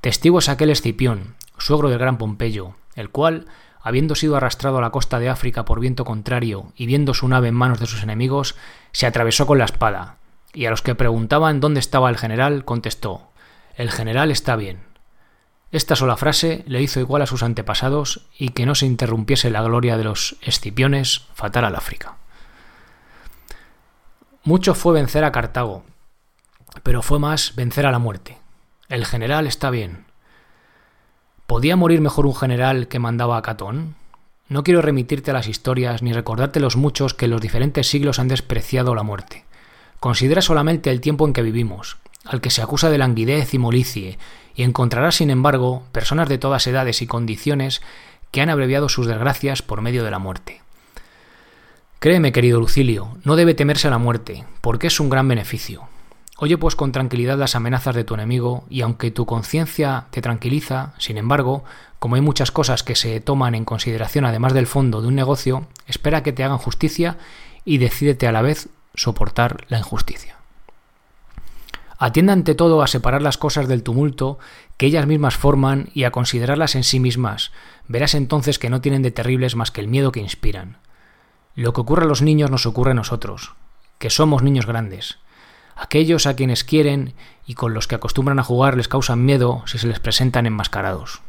Testigo 0.00 0.38
es 0.38 0.48
aquel 0.48 0.70
Escipión, 0.70 1.34
suegro 1.58 1.88
del 1.88 1.98
gran 1.98 2.18
Pompeyo, 2.18 2.76
el 2.94 3.10
cual, 3.10 3.46
habiendo 3.80 4.14
sido 4.14 4.36
arrastrado 4.36 4.78
a 4.78 4.80
la 4.80 4.90
costa 4.90 5.18
de 5.18 5.28
África 5.28 5.64
por 5.64 5.80
viento 5.80 6.04
contrario 6.04 6.72
y 6.76 6.86
viendo 6.86 7.14
su 7.14 7.28
nave 7.28 7.48
en 7.48 7.54
manos 7.54 7.80
de 7.80 7.86
sus 7.86 8.02
enemigos, 8.02 8.56
se 8.92 9.06
atravesó 9.06 9.46
con 9.46 9.58
la 9.58 9.64
espada, 9.64 10.16
y 10.52 10.66
a 10.66 10.70
los 10.70 10.82
que 10.82 10.94
preguntaban 10.94 11.60
dónde 11.60 11.80
estaba 11.80 12.10
el 12.10 12.16
general, 12.16 12.64
contestó 12.64 13.30
El 13.76 13.90
general 13.90 14.30
está 14.30 14.56
bien. 14.56 14.80
Esta 15.70 15.96
sola 15.96 16.16
frase 16.16 16.64
le 16.66 16.80
hizo 16.80 16.98
igual 16.98 17.20
a 17.20 17.26
sus 17.26 17.42
antepasados 17.42 18.26
y 18.38 18.50
que 18.50 18.64
no 18.64 18.74
se 18.74 18.86
interrumpiese 18.86 19.50
la 19.50 19.62
gloria 19.62 19.98
de 19.98 20.04
los 20.04 20.36
escipiones 20.40 21.26
fatal 21.34 21.66
al 21.66 21.76
África. 21.76 22.16
Mucho 24.44 24.74
fue 24.74 24.94
vencer 24.94 25.24
a 25.24 25.32
Cartago, 25.32 25.84
pero 26.82 27.02
fue 27.02 27.18
más 27.18 27.54
vencer 27.54 27.84
a 27.84 27.90
la 27.90 27.98
muerte. 27.98 28.38
El 28.88 29.04
general 29.04 29.46
está 29.46 29.68
bien, 29.68 30.06
¿Podía 31.58 31.74
morir 31.74 32.00
mejor 32.00 32.24
un 32.24 32.36
general 32.36 32.86
que 32.86 33.00
mandaba 33.00 33.36
a 33.36 33.42
Catón? 33.42 33.96
No 34.48 34.62
quiero 34.62 34.80
remitirte 34.80 35.32
a 35.32 35.34
las 35.34 35.48
historias 35.48 36.02
ni 36.02 36.12
recordarte 36.12 36.60
los 36.60 36.76
muchos 36.76 37.14
que 37.14 37.24
en 37.24 37.32
los 37.32 37.40
diferentes 37.40 37.88
siglos 37.88 38.20
han 38.20 38.28
despreciado 38.28 38.94
la 38.94 39.02
muerte. 39.02 39.44
Considera 39.98 40.40
solamente 40.40 40.88
el 40.88 41.00
tiempo 41.00 41.26
en 41.26 41.32
que 41.32 41.42
vivimos, 41.42 41.96
al 42.24 42.40
que 42.40 42.50
se 42.50 42.62
acusa 42.62 42.90
de 42.90 42.98
languidez 42.98 43.54
y 43.54 43.58
molicie, 43.58 44.20
y 44.54 44.62
encontrarás, 44.62 45.16
sin 45.16 45.30
embargo, 45.30 45.82
personas 45.90 46.28
de 46.28 46.38
todas 46.38 46.64
edades 46.68 47.02
y 47.02 47.08
condiciones 47.08 47.82
que 48.30 48.40
han 48.40 48.50
abreviado 48.50 48.88
sus 48.88 49.08
desgracias 49.08 49.60
por 49.60 49.80
medio 49.80 50.04
de 50.04 50.12
la 50.12 50.20
muerte. 50.20 50.62
Créeme, 51.98 52.30
querido 52.30 52.60
Lucilio, 52.60 53.18
no 53.24 53.34
debe 53.34 53.54
temerse 53.54 53.88
a 53.88 53.90
la 53.90 53.98
muerte, 53.98 54.44
porque 54.60 54.86
es 54.86 55.00
un 55.00 55.10
gran 55.10 55.26
beneficio. 55.26 55.88
Oye 56.40 56.56
pues 56.56 56.76
con 56.76 56.92
tranquilidad 56.92 57.36
las 57.36 57.56
amenazas 57.56 57.96
de 57.96 58.04
tu 58.04 58.14
enemigo 58.14 58.64
y 58.70 58.82
aunque 58.82 59.10
tu 59.10 59.26
conciencia 59.26 60.06
te 60.12 60.22
tranquiliza, 60.22 60.94
sin 60.96 61.18
embargo, 61.18 61.64
como 61.98 62.14
hay 62.14 62.20
muchas 62.20 62.52
cosas 62.52 62.84
que 62.84 62.94
se 62.94 63.18
toman 63.18 63.56
en 63.56 63.64
consideración 63.64 64.24
además 64.24 64.52
del 64.52 64.68
fondo 64.68 65.02
de 65.02 65.08
un 65.08 65.16
negocio, 65.16 65.66
espera 65.88 66.22
que 66.22 66.32
te 66.32 66.44
hagan 66.44 66.58
justicia 66.58 67.18
y 67.64 67.78
decídete 67.78 68.28
a 68.28 68.32
la 68.32 68.42
vez 68.42 68.68
soportar 68.94 69.64
la 69.68 69.78
injusticia. 69.78 70.36
Atienda 71.98 72.34
ante 72.34 72.54
todo 72.54 72.82
a 72.82 72.86
separar 72.86 73.20
las 73.20 73.36
cosas 73.36 73.66
del 73.66 73.82
tumulto 73.82 74.38
que 74.76 74.86
ellas 74.86 75.08
mismas 75.08 75.36
forman 75.36 75.90
y 75.92 76.04
a 76.04 76.12
considerarlas 76.12 76.76
en 76.76 76.84
sí 76.84 77.00
mismas. 77.00 77.50
Verás 77.88 78.14
entonces 78.14 78.60
que 78.60 78.70
no 78.70 78.80
tienen 78.80 79.02
de 79.02 79.10
terribles 79.10 79.56
más 79.56 79.72
que 79.72 79.80
el 79.80 79.88
miedo 79.88 80.12
que 80.12 80.20
inspiran. 80.20 80.76
Lo 81.56 81.72
que 81.72 81.80
ocurre 81.80 82.04
a 82.04 82.08
los 82.08 82.22
niños 82.22 82.52
nos 82.52 82.64
ocurre 82.64 82.92
a 82.92 82.94
nosotros, 82.94 83.54
que 83.98 84.08
somos 84.08 84.44
niños 84.44 84.66
grandes. 84.66 85.18
Aquellos 85.78 86.26
a 86.26 86.34
quienes 86.34 86.64
quieren 86.64 87.14
y 87.46 87.54
con 87.54 87.72
los 87.72 87.86
que 87.86 87.94
acostumbran 87.94 88.40
a 88.40 88.42
jugar 88.42 88.76
les 88.76 88.88
causan 88.88 89.24
miedo 89.24 89.62
si 89.66 89.78
se 89.78 89.86
les 89.86 90.00
presentan 90.00 90.44
enmascarados. 90.44 91.22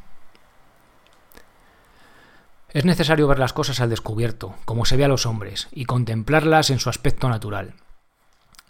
Es 2.71 2.83
necesario 2.83 3.27
ver 3.27 3.37
las 3.37 3.53
cosas 3.53 3.79
al 3.79 3.91
descubierto, 3.91 4.55
como 4.65 4.85
se 4.85 4.97
ve 4.97 5.05
a 5.05 5.07
los 5.07 5.27
hombres, 5.27 5.67
y 5.71 5.85
contemplarlas 5.85 6.71
en 6.71 6.79
su 6.79 6.89
aspecto 6.89 7.29
natural. 7.29 7.75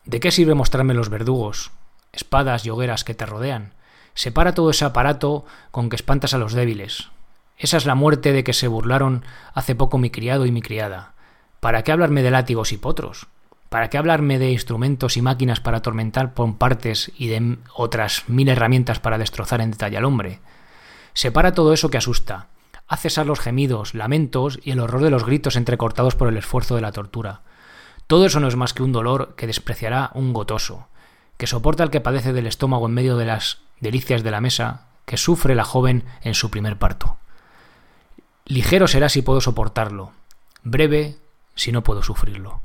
¿De 0.04 0.20
qué 0.20 0.32
sirve 0.32 0.54
mostrarme 0.54 0.94
los 0.94 1.08
verdugos, 1.08 1.72
espadas 2.12 2.66
y 2.66 2.70
hogueras 2.70 3.06
que 3.06 3.14
te 3.14 3.26
rodean? 3.26 3.74
Separa 4.16 4.54
todo 4.54 4.72
ese 4.72 4.84
aparato 4.84 5.46
con 5.72 5.90
que 5.90 5.96
espantas 5.96 6.34
a 6.34 6.38
los 6.38 6.52
débiles. 6.52 7.08
Esa 7.58 7.78
es 7.78 7.86
la 7.86 7.96
muerte 7.96 8.34
de 8.34 8.44
que 8.44 8.54
se 8.54 8.68
burlaron 8.68 9.24
hace 9.54 9.76
poco 9.76 9.98
mi 9.98 10.10
criado 10.10 10.46
y 10.46 10.52
mi 10.52 10.62
criada. 10.62 11.14
¿Para 11.62 11.84
qué 11.84 11.94
hablarme 11.94 12.22
de 12.22 12.32
látigos 12.32 12.74
y 12.74 12.78
potros? 12.78 13.28
¿Para 13.70 13.90
qué 13.90 13.98
hablarme 13.98 14.40
de 14.40 14.52
instrumentos 14.52 15.16
y 15.16 15.22
máquinas 15.22 15.60
para 15.60 15.78
atormentar 15.78 16.34
por 16.34 16.58
partes 16.58 17.12
y 17.18 17.28
de 17.28 17.58
otras 17.74 18.28
mil 18.28 18.50
herramientas 18.50 19.00
para 19.00 19.18
destrozar 19.18 19.62
en 19.62 19.72
detalle 19.72 19.98
al 19.98 20.06
hombre? 20.06 20.40
Separa 21.14 21.54
todo 21.54 21.74
eso 21.74 21.90
que 21.90 21.98
asusta, 21.98 22.48
Haz 22.90 23.02
cesar 23.02 23.28
los 23.28 23.40
gemidos, 23.40 23.94
lamentos 23.94 24.60
y 24.64 24.72
el 24.72 24.80
horror 24.80 25.04
de 25.04 25.12
los 25.12 25.24
gritos 25.24 25.56
entrecortados 25.56 26.16
por 26.16 26.28
el 26.28 26.38
esfuerzo 26.38 26.76
de 26.76 26.82
la 26.82 26.92
tortura. 26.92 27.42
Todo 28.08 28.26
eso 28.26 28.40
no 28.40 28.48
es 28.48 28.56
más 28.56 28.74
que 28.74 28.82
un 28.82 28.92
dolor 28.92 29.36
que 29.36 29.46
despreciará 29.46 30.10
un 30.16 30.34
gotoso, 30.34 30.88
que 31.38 31.46
soporta 31.46 31.84
el 31.84 31.92
que 31.92 32.02
padece 32.02 32.34
del 32.34 32.48
estómago 32.48 32.88
en 32.88 32.96
medio 32.96 33.16
de 33.16 33.26
las 33.26 33.60
delicias 33.80 34.24
de 34.24 34.32
la 34.32 34.42
mesa, 34.42 34.88
que 35.06 35.18
sufre 35.18 35.54
la 35.54 35.66
joven 35.66 36.04
en 36.24 36.34
su 36.34 36.50
primer 36.50 36.80
parto. 36.80 37.18
Ligero 38.46 38.88
será 38.88 39.08
si 39.08 39.22
puedo 39.22 39.40
soportarlo, 39.40 40.12
breve 40.64 41.18
si 41.54 41.72
no 41.72 41.84
puedo 41.84 42.02
sufrirlo. 42.02 42.64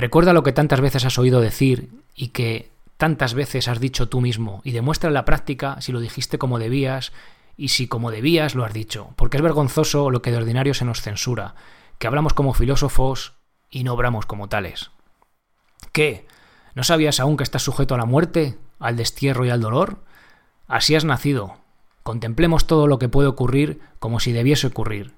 Recuerda 0.00 0.32
lo 0.32 0.42
que 0.42 0.52
tantas 0.54 0.80
veces 0.80 1.04
has 1.04 1.18
oído 1.18 1.42
decir 1.42 1.90
y 2.14 2.28
que 2.28 2.70
tantas 2.96 3.34
veces 3.34 3.68
has 3.68 3.80
dicho 3.80 4.08
tú 4.08 4.22
mismo, 4.22 4.62
y 4.64 4.70
demuestra 4.72 5.08
en 5.08 5.12
la 5.12 5.26
práctica 5.26 5.78
si 5.82 5.92
lo 5.92 6.00
dijiste 6.00 6.38
como 6.38 6.58
debías 6.58 7.12
y 7.58 7.68
si 7.68 7.86
como 7.86 8.10
debías 8.10 8.54
lo 8.54 8.64
has 8.64 8.72
dicho, 8.72 9.10
porque 9.16 9.36
es 9.36 9.42
vergonzoso 9.42 10.08
lo 10.08 10.22
que 10.22 10.30
de 10.30 10.38
ordinario 10.38 10.72
se 10.72 10.86
nos 10.86 11.02
censura, 11.02 11.54
que 11.98 12.06
hablamos 12.06 12.32
como 12.32 12.54
filósofos 12.54 13.34
y 13.68 13.84
no 13.84 13.92
obramos 13.92 14.24
como 14.24 14.48
tales. 14.48 14.90
¿Qué? 15.92 16.26
¿No 16.74 16.82
sabías 16.82 17.20
aún 17.20 17.36
que 17.36 17.44
estás 17.44 17.62
sujeto 17.62 17.94
a 17.94 17.98
la 17.98 18.06
muerte, 18.06 18.56
al 18.78 18.96
destierro 18.96 19.44
y 19.44 19.50
al 19.50 19.60
dolor? 19.60 19.98
Así 20.66 20.94
has 20.94 21.04
nacido. 21.04 21.58
Contemplemos 22.04 22.66
todo 22.66 22.86
lo 22.86 22.98
que 22.98 23.10
puede 23.10 23.28
ocurrir 23.28 23.82
como 23.98 24.18
si 24.18 24.32
debiese 24.32 24.68
ocurrir, 24.68 25.12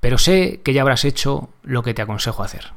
pero 0.00 0.16
sé 0.16 0.62
que 0.64 0.72
ya 0.72 0.80
habrás 0.80 1.04
hecho 1.04 1.50
lo 1.62 1.82
que 1.82 1.92
te 1.92 2.00
aconsejo 2.00 2.42
hacer. 2.42 2.72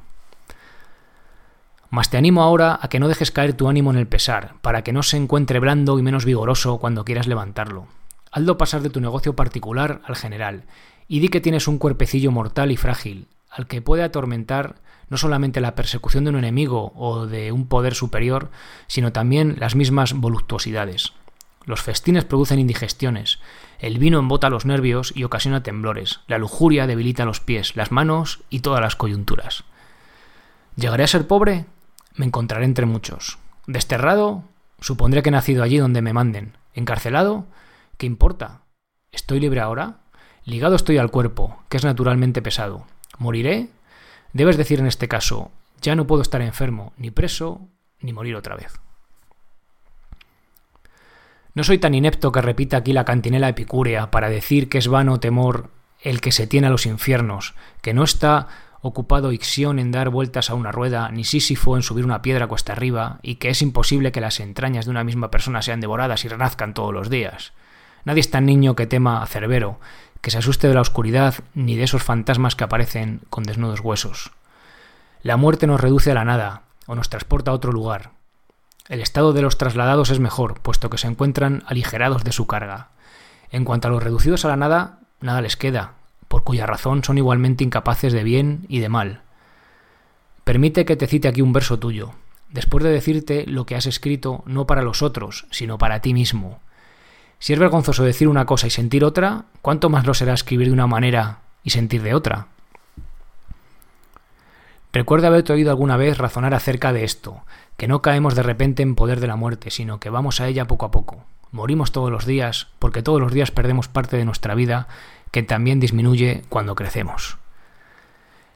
Mas 1.89 2.09
te 2.09 2.17
animo 2.17 2.43
ahora 2.43 2.79
a 2.81 2.89
que 2.89 2.99
no 2.99 3.07
dejes 3.07 3.31
caer 3.31 3.53
tu 3.53 3.69
ánimo 3.69 3.91
en 3.91 3.97
el 3.97 4.07
pesar, 4.07 4.55
para 4.61 4.83
que 4.83 4.93
no 4.93 5.03
se 5.03 5.17
encuentre 5.17 5.59
blando 5.59 5.97
y 5.97 6.01
menos 6.01 6.25
vigoroso 6.25 6.79
cuando 6.79 7.05
quieras 7.05 7.27
levantarlo. 7.27 7.87
Hazlo 8.31 8.57
pasar 8.57 8.81
de 8.81 8.89
tu 8.89 8.99
negocio 8.99 9.35
particular 9.35 10.01
al 10.05 10.15
general, 10.15 10.65
y 11.07 11.19
di 11.19 11.29
que 11.29 11.41
tienes 11.41 11.67
un 11.67 11.77
cuerpecillo 11.77 12.31
mortal 12.31 12.71
y 12.71 12.77
frágil, 12.77 13.27
al 13.49 13.67
que 13.67 13.81
puede 13.81 14.03
atormentar 14.03 14.75
no 15.09 15.17
solamente 15.17 15.61
la 15.61 15.75
persecución 15.75 16.25
de 16.25 16.31
un 16.31 16.37
enemigo 16.37 16.91
o 16.95 17.25
de 17.25 17.53
un 17.53 17.67
poder 17.67 17.95
superior, 17.95 18.51
sino 18.87 19.13
también 19.13 19.55
las 19.59 19.75
mismas 19.75 20.13
voluptuosidades. 20.13 21.13
Los 21.63 21.81
festines 21.81 22.25
producen 22.25 22.59
indigestiones, 22.59 23.39
el 23.79 23.97
vino 23.97 24.19
embota 24.19 24.49
los 24.49 24.65
nervios 24.65 25.13
y 25.15 25.23
ocasiona 25.23 25.63
temblores, 25.63 26.21
la 26.27 26.37
lujuria 26.37 26.87
debilita 26.87 27.25
los 27.25 27.39
pies, 27.39 27.75
las 27.75 27.91
manos 27.91 28.41
y 28.49 28.59
todas 28.59 28.81
las 28.81 28.95
coyunturas. 28.95 29.63
¿Llegaré 30.75 31.03
a 31.03 31.07
ser 31.07 31.27
pobre? 31.27 31.65
Me 32.17 32.25
encontraré 32.25 32.65
entre 32.65 32.87
muchos. 32.87 33.37
¿Desterrado? 33.67 34.43
Supondré 34.79 35.21
que 35.21 35.29
he 35.29 35.31
nacido 35.31 35.63
allí 35.63 35.77
donde 35.77 36.01
me 36.01 36.13
manden. 36.13 36.57
¿Encarcelado? 36.73 37.45
¿Qué 37.97 38.07
importa? 38.07 38.61
¿Estoy 39.11 39.39
libre 39.39 39.61
ahora? 39.61 39.99
Ligado 40.43 40.75
estoy 40.75 40.97
al 40.97 41.11
cuerpo, 41.11 41.63
que 41.69 41.77
es 41.77 41.85
naturalmente 41.85 42.41
pesado. 42.41 42.85
¿Moriré? 43.19 43.69
Debes 44.33 44.57
decir 44.57 44.79
en 44.79 44.87
este 44.87 45.07
caso, 45.07 45.51
ya 45.79 45.95
no 45.95 46.07
puedo 46.07 46.23
estar 46.23 46.41
enfermo, 46.41 46.91
ni 46.97 47.11
preso, 47.11 47.61
ni 48.01 48.13
morir 48.13 48.35
otra 48.35 48.55
vez. 48.55 48.79
No 51.53 51.63
soy 51.63 51.77
tan 51.77 51.93
inepto 51.93 52.31
que 52.31 52.41
repita 52.41 52.77
aquí 52.77 52.93
la 52.93 53.05
cantinela 53.05 53.49
epicúrea 53.49 54.09
para 54.09 54.29
decir 54.29 54.69
que 54.69 54.79
es 54.79 54.87
vano 54.87 55.19
temor 55.19 55.69
el 56.01 56.21
que 56.21 56.31
se 56.31 56.47
tiene 56.47 56.67
a 56.67 56.69
los 56.71 56.85
infiernos, 56.85 57.53
que 57.81 57.93
no 57.93 58.03
está 58.03 58.47
ocupado 58.87 59.31
Ixión 59.31 59.79
en 59.79 59.91
dar 59.91 60.09
vueltas 60.09 60.49
a 60.49 60.55
una 60.55 60.71
rueda, 60.71 61.09
ni 61.11 61.23
Sísifo 61.23 61.75
en 61.75 61.83
subir 61.83 62.05
una 62.05 62.21
piedra 62.21 62.47
cuesta 62.47 62.73
arriba, 62.73 63.19
y 63.21 63.35
que 63.35 63.49
es 63.49 63.61
imposible 63.61 64.11
que 64.11 64.21
las 64.21 64.39
entrañas 64.39 64.85
de 64.85 64.91
una 64.91 65.03
misma 65.03 65.31
persona 65.31 65.61
sean 65.61 65.79
devoradas 65.79 66.25
y 66.25 66.27
renazcan 66.27 66.73
todos 66.73 66.93
los 66.93 67.09
días. 67.09 67.53
Nadie 68.05 68.21
es 68.21 68.31
tan 68.31 68.45
niño 68.45 68.75
que 68.75 68.87
tema 68.87 69.21
a 69.21 69.25
Cerbero, 69.25 69.79
que 70.21 70.31
se 70.31 70.37
asuste 70.37 70.67
de 70.67 70.73
la 70.73 70.81
oscuridad 70.81 71.35
ni 71.53 71.75
de 71.75 71.83
esos 71.83 72.03
fantasmas 72.03 72.55
que 72.55 72.63
aparecen 72.63 73.21
con 73.29 73.43
desnudos 73.43 73.81
huesos. 73.81 74.31
La 75.21 75.37
muerte 75.37 75.67
nos 75.67 75.81
reduce 75.81 76.11
a 76.11 76.15
la 76.15 76.25
nada 76.25 76.63
o 76.85 76.95
nos 76.95 77.09
transporta 77.09 77.51
a 77.51 77.53
otro 77.53 77.71
lugar. 77.71 78.11
El 78.87 79.01
estado 79.01 79.33
de 79.33 79.41
los 79.41 79.57
trasladados 79.57 80.09
es 80.09 80.19
mejor, 80.19 80.61
puesto 80.61 80.89
que 80.89 80.97
se 80.97 81.07
encuentran 81.07 81.63
aligerados 81.67 82.23
de 82.23 82.31
su 82.31 82.47
carga. 82.47 82.89
En 83.51 83.65
cuanto 83.65 83.87
a 83.87 83.91
los 83.91 84.01
reducidos 84.01 84.45
a 84.45 84.47
la 84.47 84.55
nada, 84.55 84.99
nada 85.19 85.41
les 85.41 85.57
queda, 85.57 85.93
cuya 86.47 86.65
razón 86.65 87.03
son 87.03 87.17
igualmente 87.17 87.65
incapaces 87.65 88.13
de 88.13 88.23
bien 88.23 88.61
y 88.69 88.79
de 88.79 88.87
mal. 88.87 89.19
Permite 90.45 90.85
que 90.85 90.95
te 90.95 91.05
cite 91.05 91.27
aquí 91.27 91.41
un 91.41 91.51
verso 91.51 91.77
tuyo, 91.77 92.13
después 92.47 92.85
de 92.85 92.89
decirte 92.89 93.43
lo 93.45 93.65
que 93.65 93.75
has 93.75 93.85
escrito 93.85 94.45
no 94.45 94.65
para 94.65 94.81
los 94.81 95.01
otros, 95.01 95.45
sino 95.51 95.77
para 95.77 95.99
ti 95.99 96.13
mismo. 96.13 96.61
Si 97.37 97.51
es 97.51 97.59
vergonzoso 97.59 98.05
decir 98.05 98.29
una 98.29 98.45
cosa 98.45 98.67
y 98.67 98.69
sentir 98.69 99.03
otra, 99.03 99.43
¿cuánto 99.61 99.89
más 99.89 100.07
lo 100.07 100.13
será 100.13 100.33
escribir 100.33 100.67
de 100.67 100.73
una 100.73 100.87
manera 100.87 101.39
y 101.65 101.71
sentir 101.71 102.01
de 102.01 102.13
otra? 102.13 102.47
Recuerdo 104.93 105.27
haberte 105.27 105.51
oído 105.51 105.69
alguna 105.69 105.97
vez 105.97 106.17
razonar 106.17 106.53
acerca 106.53 106.93
de 106.93 107.03
esto, 107.03 107.43
que 107.75 107.89
no 107.89 108.01
caemos 108.01 108.35
de 108.35 108.43
repente 108.43 108.83
en 108.83 108.95
poder 108.95 109.19
de 109.19 109.27
la 109.27 109.35
muerte, 109.35 109.69
sino 109.69 109.99
que 109.99 110.09
vamos 110.09 110.39
a 110.39 110.47
ella 110.47 110.65
poco 110.65 110.85
a 110.85 110.91
poco. 110.91 111.25
Morimos 111.51 111.91
todos 111.91 112.09
los 112.09 112.25
días, 112.25 112.67
porque 112.79 113.03
todos 113.03 113.19
los 113.19 113.33
días 113.33 113.51
perdemos 113.51 113.89
parte 113.89 114.15
de 114.15 114.25
nuestra 114.25 114.55
vida, 114.55 114.87
que 115.31 115.43
también 115.43 115.79
disminuye 115.79 116.43
cuando 116.49 116.75
crecemos. 116.75 117.37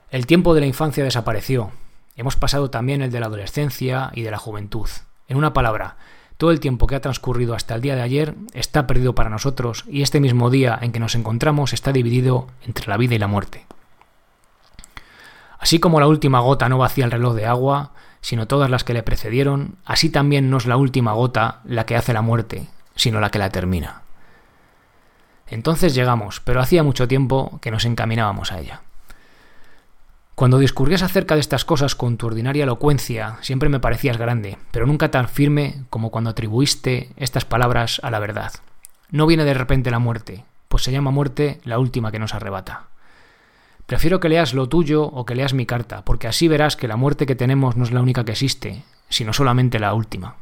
El 0.10 0.26
tiempo 0.26 0.54
de 0.54 0.62
la 0.62 0.68
infancia 0.68 1.04
desapareció. 1.04 1.72
Hemos 2.16 2.36
pasado 2.36 2.70
también 2.70 3.02
el 3.02 3.12
de 3.12 3.20
la 3.20 3.28
adolescencia 3.28 4.12
y 4.14 4.24
de 4.24 4.32
la 4.32 4.38
juventud. 4.38 4.90
En 5.28 5.38
una 5.38 5.54
palabra, 5.54 5.96
todo 6.38 6.52
el 6.52 6.60
tiempo 6.60 6.88
que 6.88 6.96
ha 6.96 7.02
transcurrido 7.02 7.54
hasta 7.54 7.76
el 7.76 7.82
día 7.82 7.96
de 7.96 8.02
ayer 8.02 8.36
está 8.54 8.88
perdido 8.88 9.16
para 9.16 9.30
nosotros 9.30 9.86
y 9.88 10.02
este 10.02 10.20
mismo 10.20 10.50
día 10.50 10.78
en 10.82 10.92
que 10.92 11.00
nos 11.00 11.16
encontramos 11.16 11.72
está 11.72 11.92
dividido 11.92 12.48
entre 12.66 12.88
la 12.88 12.98
vida 12.98 13.16
y 13.16 13.20
la 13.20 13.28
muerte. 13.28 13.66
Así 15.60 15.80
como 15.80 16.00
la 16.00 16.08
última 16.08 16.40
gota 16.40 16.68
no 16.68 16.80
vacía 16.80 17.06
el 17.06 17.12
reloj 17.12 17.36
de 17.36 17.46
agua, 17.46 17.92
sino 18.22 18.48
todas 18.48 18.70
las 18.70 18.84
que 18.84 18.94
le 18.94 19.04
precedieron, 19.04 19.76
así 19.86 20.10
también 20.10 20.50
no 20.50 20.58
es 20.58 20.66
la 20.66 20.78
última 20.78 21.14
gota 21.14 21.62
la 21.64 21.86
que 21.86 21.96
hace 21.96 22.14
la 22.14 22.24
muerte, 22.24 22.68
sino 22.96 23.20
la 23.20 23.30
que 23.30 23.40
la 23.40 23.52
termina. 23.52 24.02
Entonces 25.52 25.94
llegamos, 25.94 26.40
pero 26.40 26.62
hacía 26.62 26.82
mucho 26.82 27.10
tiempo 27.10 27.60
que 27.62 27.72
nos 27.72 27.84
encaminábamos 27.84 28.54
a 28.54 28.60
ella. 28.60 28.82
Cuando 30.34 30.58
discurrías 30.58 31.04
acerca 31.04 31.36
de 31.36 31.42
estas 31.42 31.66
cosas 31.66 31.94
con 31.94 32.16
tu 32.16 32.26
ordinaria 32.26 32.64
elocuencia, 32.64 33.38
siempre 33.42 33.68
me 33.68 33.82
parecías 33.82 34.18
grande, 34.18 34.58
pero 34.72 34.88
nunca 34.88 35.12
tan 35.12 35.28
firme 35.28 35.84
como 35.90 36.10
cuando 36.10 36.30
atribuiste 36.30 37.10
estas 37.18 37.44
palabras 37.44 38.00
a 38.02 38.10
la 38.10 38.20
verdad. 38.20 38.54
No 39.12 39.28
viene 39.28 39.44
de 39.44 39.54
repente 39.54 39.92
la 39.92 40.00
muerte, 40.00 40.46
pues 40.70 40.84
se 40.84 40.94
llama 40.94 41.12
muerte 41.12 41.60
la 41.66 41.80
última 41.80 42.12
que 42.12 42.20
nos 42.20 42.34
arrebata. 42.34 42.88
Prefiero 43.88 44.22
que 44.22 44.30
leas 44.30 44.54
lo 44.54 44.70
tuyo 44.70 45.04
o 45.04 45.26
que 45.26 45.36
leas 45.36 45.54
mi 45.54 45.66
carta, 45.66 46.06
porque 46.06 46.30
así 46.30 46.48
verás 46.48 46.78
que 46.78 46.88
la 46.88 46.96
muerte 46.96 47.26
que 47.26 47.36
tenemos 47.36 47.76
no 47.76 47.84
es 47.84 47.92
la 47.92 48.02
única 48.02 48.24
que 48.24 48.32
existe, 48.32 48.86
sino 49.10 49.34
solamente 49.34 49.80
la 49.80 49.94
última. 49.94 50.38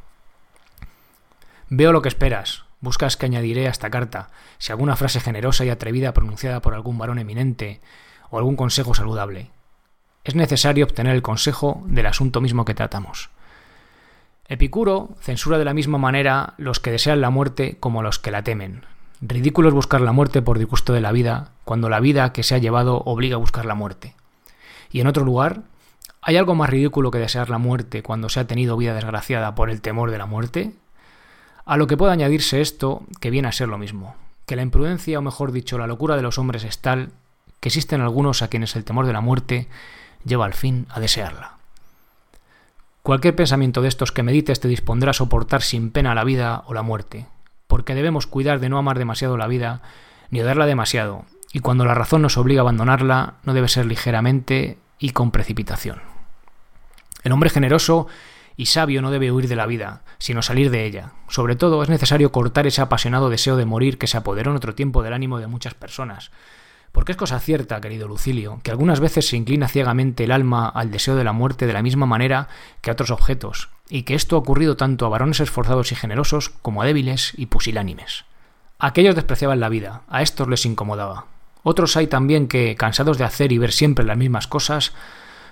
Veo 1.68 1.92
lo 1.92 2.04
que 2.04 2.10
esperas. 2.10 2.69
Buscas 2.82 3.18
que 3.18 3.26
añadiré 3.26 3.68
a 3.68 3.72
esta 3.72 3.90
carta, 3.90 4.30
si 4.58 4.72
alguna 4.72 4.96
frase 4.96 5.20
generosa 5.20 5.66
y 5.66 5.70
atrevida 5.70 6.14
pronunciada 6.14 6.62
por 6.62 6.74
algún 6.74 6.98
varón 6.98 7.20
eminente, 7.20 7.82
o 8.30 8.38
algún 8.38 8.56
consejo 8.56 8.94
saludable 8.94 9.52
es 10.24 10.36
necesario 10.36 10.86
obtener 10.86 11.16
el 11.16 11.22
consejo 11.22 11.82
del 11.86 12.06
asunto 12.06 12.42
mismo 12.42 12.66
que 12.66 12.76
tratamos. 12.76 13.30
Epicuro 14.48 15.10
censura 15.22 15.58
de 15.58 15.66
la 15.66 15.74
misma 15.74 15.98
manera 15.98 16.54
los 16.58 16.80
que 16.80 16.92
desean 16.92 17.22
la 17.22 17.30
muerte 17.30 17.78
como 17.80 18.04
los 18.04 18.20
que 18.20 18.32
la 18.32 18.44
temen. 18.44 18.86
Ridículo 19.22 19.70
es 19.70 19.76
buscar 19.76 20.02
la 20.02 20.12
muerte 20.12 20.42
por 20.42 20.58
disgusto 20.58 20.94
de 20.94 21.02
la 21.02 21.12
vida, 21.12 21.52
cuando 21.66 21.90
la 21.90 22.00
vida 22.00 22.32
que 22.32 22.44
se 22.44 22.56
ha 22.56 22.60
llevado 22.60 23.02
obliga 23.06 23.36
a 23.36 23.40
buscar 23.40 23.66
la 23.66 23.76
muerte. 23.76 24.16
Y 24.92 25.02
en 25.02 25.08
otro 25.08 25.24
lugar, 25.24 25.64
¿hay 26.22 26.38
algo 26.38 26.56
más 26.56 26.70
ridículo 26.70 27.12
que 27.12 27.20
desear 27.20 27.50
la 27.50 27.58
muerte 27.58 28.02
cuando 28.02 28.30
se 28.30 28.40
ha 28.40 28.48
tenido 28.48 28.78
vida 28.78 28.94
desgraciada 28.94 29.56
por 29.56 29.70
el 29.70 29.82
temor 29.82 30.10
de 30.10 30.18
la 30.18 30.26
muerte? 30.26 30.74
A 31.70 31.78
lo 31.78 31.86
que 31.86 31.98
puede 31.98 32.14
añadirse 32.14 32.62
esto, 32.62 33.04
que 33.22 33.30
viene 33.30 33.48
a 33.48 33.52
ser 33.52 33.68
lo 33.68 33.78
mismo, 33.78 34.16
que 34.48 34.56
la 34.56 34.64
imprudencia, 34.64 35.20
o 35.20 35.22
mejor 35.22 35.52
dicho, 35.52 35.78
la 35.78 35.86
locura 35.86 36.16
de 36.16 36.24
los 36.24 36.40
hombres 36.40 36.64
es 36.64 36.80
tal 36.80 37.12
que 37.60 37.70
existen 37.70 38.02
algunos 38.02 38.42
a 38.42 38.48
quienes 38.48 38.76
el 38.76 38.84
temor 38.84 39.06
de 39.06 39.14
la 39.14 39.22
muerte 39.22 39.68
lleva 40.26 40.46
al 40.46 40.56
fin 40.56 40.88
a 40.90 41.00
desearla. 41.00 41.58
Cualquier 43.04 43.36
pensamiento 43.36 43.84
de 43.84 43.88
estos 43.88 44.12
que 44.12 44.24
medites 44.24 44.60
te 44.60 44.68
dispondrá 44.68 45.12
a 45.12 45.14
soportar 45.14 45.62
sin 45.62 45.92
pena 45.92 46.16
la 46.16 46.24
vida 46.24 46.64
o 46.66 46.74
la 46.74 46.82
muerte, 46.82 47.28
porque 47.68 47.94
debemos 47.94 48.26
cuidar 48.26 48.60
de 48.60 48.70
no 48.70 48.80
amar 48.80 48.98
demasiado 48.98 49.38
la 49.38 49.46
vida 49.46 49.84
ni 50.32 50.42
odiarla 50.42 50.66
demasiado, 50.66 51.26
y 51.54 51.60
cuando 51.60 51.86
la 51.86 51.94
razón 51.94 52.24
nos 52.24 52.36
obliga 52.38 52.62
a 52.62 52.64
abandonarla, 52.64 53.36
no 53.44 53.54
debe 53.54 53.68
ser 53.68 53.86
ligeramente 53.86 54.80
y 54.98 55.12
con 55.12 55.30
precipitación. 55.30 56.02
El 57.22 57.32
hombre 57.32 57.52
generoso 57.52 58.08
y 58.58 58.66
sabio 58.66 59.04
no 59.04 59.12
debe 59.12 59.32
huir 59.32 59.48
de 59.48 59.56
la 59.56 59.68
vida, 59.68 60.02
sino 60.20 60.42
salir 60.42 60.70
de 60.70 60.86
ella. 60.86 61.14
Sobre 61.30 61.56
todo 61.56 61.82
es 61.82 61.90
necesario 61.90 62.32
cortar 62.32 62.68
ese 62.68 62.82
apasionado 62.82 63.30
deseo 63.30 63.56
de 63.58 63.66
morir 63.66 63.98
que 63.98 64.08
se 64.08 64.18
apoderó 64.18 64.52
en 64.52 64.58
otro 64.58 64.76
tiempo 64.76 65.02
del 65.02 65.14
ánimo 65.14 65.40
de 65.40 65.48
muchas 65.48 65.74
personas. 65.74 66.32
Porque 66.92 67.14
es 67.14 67.18
cosa 67.18 67.40
cierta, 67.40 67.80
querido 67.82 68.08
Lucilio, 68.08 68.60
que 68.64 68.72
algunas 68.72 69.00
veces 69.00 69.28
se 69.28 69.38
inclina 69.38 69.68
ciegamente 69.68 70.24
el 70.24 70.32
alma 70.32 70.68
al 70.68 70.92
deseo 70.92 71.16
de 71.16 71.24
la 71.24 71.34
muerte 71.34 71.68
de 71.68 71.74
la 71.74 71.84
misma 71.84 72.06
manera 72.06 72.50
que 72.82 72.90
a 72.90 72.94
otros 72.94 73.12
objetos, 73.12 73.70
y 73.90 74.04
que 74.04 74.16
esto 74.16 74.36
ha 74.36 74.40
ocurrido 74.40 74.76
tanto 74.76 75.06
a 75.06 75.10
varones 75.10 75.40
esforzados 75.40 75.92
y 75.92 75.96
generosos 75.96 76.50
como 76.50 76.82
a 76.82 76.86
débiles 76.86 77.34
y 77.38 77.46
pusilánimes. 77.46 78.26
Aquellos 78.80 79.16
despreciaban 79.16 79.60
la 79.60 79.70
vida, 79.70 80.02
a 80.10 80.22
estos 80.22 80.48
les 80.48 80.66
incomodaba. 80.66 81.26
Otros 81.64 81.96
hay 81.96 82.08
también 82.08 82.48
que, 82.48 82.76
cansados 82.76 83.18
de 83.18 83.26
hacer 83.26 83.52
y 83.52 83.58
ver 83.58 83.72
siempre 83.72 84.06
las 84.06 84.18
mismas 84.18 84.48
cosas, 84.48 84.94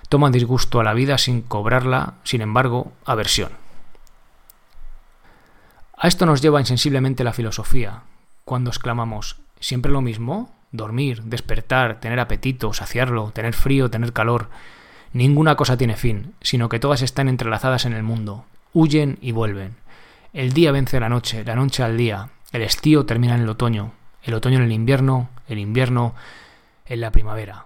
toman 0.08 0.32
disgusto 0.32 0.80
a 0.80 0.84
la 0.84 0.94
vida 0.94 1.18
sin 1.18 1.42
cobrarla, 1.42 2.14
sin 2.24 2.40
embargo, 2.40 2.92
aversión. 3.04 3.67
A 6.00 6.06
esto 6.06 6.26
nos 6.26 6.40
lleva 6.40 6.60
insensiblemente 6.60 7.24
la 7.24 7.32
filosofía, 7.32 8.02
cuando 8.44 8.70
exclamamos 8.70 9.40
¿siempre 9.58 9.90
lo 9.90 10.00
mismo? 10.00 10.54
Dormir, 10.70 11.24
despertar, 11.24 11.98
tener 11.98 12.20
apetito, 12.20 12.72
saciarlo, 12.72 13.32
tener 13.32 13.52
frío, 13.52 13.90
tener 13.90 14.12
calor. 14.12 14.48
Ninguna 15.12 15.56
cosa 15.56 15.76
tiene 15.76 15.96
fin, 15.96 16.34
sino 16.40 16.68
que 16.68 16.78
todas 16.78 17.02
están 17.02 17.28
entrelazadas 17.28 17.84
en 17.84 17.94
el 17.94 18.04
mundo, 18.04 18.44
huyen 18.72 19.18
y 19.20 19.32
vuelven. 19.32 19.74
El 20.32 20.52
día 20.52 20.70
vence 20.70 21.00
la 21.00 21.08
noche, 21.08 21.42
la 21.44 21.56
noche 21.56 21.82
al 21.82 21.96
día, 21.96 22.28
el 22.52 22.62
estío 22.62 23.04
termina 23.04 23.34
en 23.34 23.40
el 23.40 23.48
otoño, 23.48 23.90
el 24.22 24.34
otoño 24.34 24.58
en 24.58 24.64
el 24.64 24.72
invierno, 24.72 25.30
el 25.48 25.58
invierno 25.58 26.14
en 26.86 27.00
la 27.00 27.10
primavera. 27.10 27.64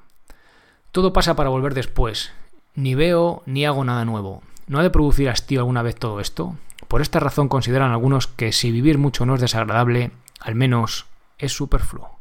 Todo 0.90 1.12
pasa 1.12 1.36
para 1.36 1.50
volver 1.50 1.74
después. 1.74 2.32
Ni 2.76 2.94
veo 2.94 3.42
ni 3.44 3.66
hago 3.66 3.84
nada 3.84 4.06
nuevo. 4.06 4.42
¿No 4.68 4.78
ha 4.78 4.82
de 4.82 4.90
producir 4.90 5.28
hastío 5.28 5.60
alguna 5.60 5.82
vez 5.82 5.96
todo 5.96 6.18
esto? 6.18 6.56
Por 6.92 7.00
esta 7.00 7.20
razón 7.20 7.48
consideran 7.48 7.90
algunos 7.90 8.26
que 8.26 8.52
si 8.52 8.70
vivir 8.70 8.98
mucho 8.98 9.24
no 9.24 9.34
es 9.34 9.40
desagradable, 9.40 10.10
al 10.40 10.54
menos 10.54 11.06
es 11.38 11.54
superfluo. 11.54 12.18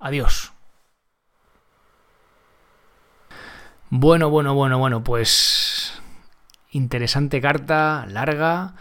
Adiós. 0.00 0.54
Bueno, 3.90 4.30
bueno, 4.30 4.54
bueno, 4.54 4.78
bueno, 4.78 5.04
pues 5.04 6.00
interesante 6.70 7.42
carta, 7.42 8.06
larga. 8.08 8.76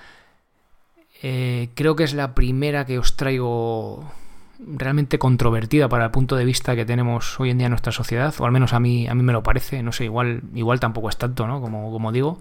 Eh, 1.21 1.71
creo 1.75 1.97
que 1.97 2.05
es 2.05 2.13
la 2.13 2.35
primera 2.35 2.85
que 2.85 2.97
os 2.97 3.17
traigo 3.17 4.13
realmente 4.59 5.19
controvertida 5.19 5.89
para 5.89 6.05
el 6.05 6.12
punto 6.12 6.38
de 6.38 6.45
vista 6.45 6.73
que 6.77 6.85
tenemos 6.85 7.38
hoy 7.38 7.50
en 7.50 7.57
día 7.57 7.67
en 7.67 7.71
nuestra 7.71 7.91
sociedad, 7.91 8.33
o 8.39 8.45
al 8.45 8.53
menos 8.53 8.71
a 8.71 8.79
mí, 8.79 9.09
a 9.09 9.13
mí 9.13 9.23
me 9.23 9.33
lo 9.33 9.43
parece, 9.43 9.83
no 9.83 9.91
sé, 9.91 10.05
igual, 10.05 10.41
igual 10.55 10.79
tampoco 10.79 11.09
es 11.09 11.17
tanto, 11.17 11.47
¿no? 11.47 11.59
Como, 11.59 11.91
como 11.91 12.13
digo, 12.13 12.39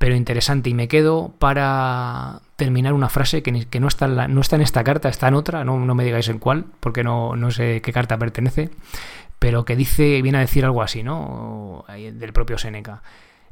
pero 0.00 0.14
interesante. 0.16 0.70
Y 0.70 0.74
me 0.74 0.88
quedo 0.88 1.34
para 1.38 2.40
terminar 2.56 2.94
una 2.94 3.10
frase 3.10 3.42
que, 3.42 3.66
que 3.66 3.80
no, 3.80 3.86
está 3.86 4.06
en 4.06 4.34
no 4.34 4.40
está 4.40 4.56
en 4.56 4.62
esta 4.62 4.82
carta, 4.82 5.10
está 5.10 5.28
en 5.28 5.34
otra, 5.34 5.62
no, 5.62 5.78
no 5.78 5.94
me 5.94 6.04
digáis 6.06 6.28
en 6.28 6.38
cuál, 6.38 6.64
porque 6.80 7.04
no, 7.04 7.36
no 7.36 7.50
sé 7.50 7.82
qué 7.82 7.92
carta 7.92 8.16
pertenece, 8.16 8.70
pero 9.38 9.66
que 9.66 9.76
dice, 9.76 10.22
viene 10.22 10.38
a 10.38 10.40
decir 10.40 10.64
algo 10.64 10.80
así, 10.80 11.02
¿no? 11.02 11.84
Del 11.86 12.32
propio 12.32 12.56
Seneca. 12.56 13.02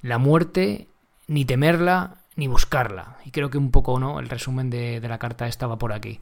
La 0.00 0.16
muerte, 0.16 0.88
ni 1.26 1.44
temerla, 1.44 2.14
ni 2.34 2.46
buscarla. 2.46 3.18
Y 3.26 3.30
creo 3.30 3.50
que 3.50 3.58
un 3.58 3.70
poco, 3.70 4.00
¿no? 4.00 4.18
El 4.18 4.30
resumen 4.30 4.70
de, 4.70 5.00
de 5.00 5.08
la 5.08 5.18
carta 5.18 5.48
estaba 5.48 5.76
por 5.76 5.92
aquí. 5.92 6.18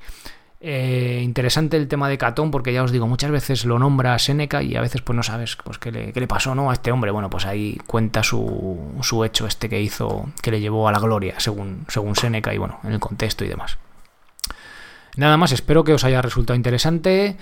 Eh, 0.60 1.20
interesante 1.22 1.76
el 1.76 1.86
tema 1.86 2.08
de 2.08 2.16
Catón, 2.16 2.50
porque 2.50 2.72
ya 2.72 2.82
os 2.82 2.90
digo, 2.90 3.06
muchas 3.06 3.30
veces 3.30 3.64
lo 3.64 3.78
nombra 3.78 4.18
Seneca 4.18 4.62
y 4.62 4.74
a 4.74 4.80
veces 4.80 5.02
pues 5.02 5.14
no 5.14 5.22
sabes 5.22 5.56
pues, 5.56 5.78
qué, 5.78 5.92
le, 5.92 6.26
pasó 6.26 6.54
¿no? 6.54 6.70
a 6.70 6.72
este 6.72 6.92
hombre. 6.92 7.10
Bueno, 7.10 7.28
pues 7.28 7.46
ahí 7.46 7.78
cuenta 7.86 8.22
su, 8.22 8.94
su, 9.02 9.24
hecho 9.24 9.46
este 9.46 9.68
que 9.68 9.80
hizo, 9.80 10.28
que 10.42 10.50
le 10.50 10.60
llevó 10.60 10.88
a 10.88 10.92
la 10.92 10.98
gloria, 10.98 11.38
según, 11.38 11.84
según 11.88 12.16
Seneca 12.16 12.54
y 12.54 12.58
bueno, 12.58 12.80
en 12.84 12.92
el 12.92 13.00
contexto 13.00 13.44
y 13.44 13.48
demás. 13.48 13.78
Nada 15.16 15.36
más, 15.36 15.52
espero 15.52 15.84
que 15.84 15.94
os 15.94 16.04
haya 16.04 16.22
resultado 16.22 16.56
interesante. 16.56 17.36